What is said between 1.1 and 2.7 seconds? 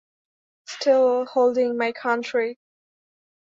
holding my country.